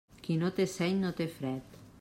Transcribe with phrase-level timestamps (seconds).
[0.27, 1.81] Qui no té seny, no té fred.